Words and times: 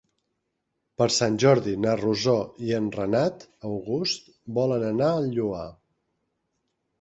Per 1.01 1.07
Sant 1.15 1.35
Jordi 1.43 1.73
na 1.83 1.93
Rosó 1.99 2.33
i 2.69 2.73
en 2.77 2.87
Renat 2.95 3.45
August 3.73 4.33
volen 4.57 4.87
anar 4.89 5.11
al 5.19 5.29
Lloar. 5.37 5.69